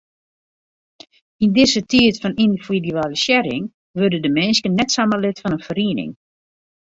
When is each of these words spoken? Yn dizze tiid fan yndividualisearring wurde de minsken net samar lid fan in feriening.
Yn 1.47 1.51
dizze 1.57 1.81
tiid 1.93 2.15
fan 2.21 2.33
yndividualisearring 2.45 3.63
wurde 3.97 4.19
de 4.23 4.31
minsken 4.39 4.73
net 4.77 4.89
samar 4.95 5.19
lid 5.23 5.37
fan 5.41 5.55
in 5.57 5.65
feriening. 5.67 6.11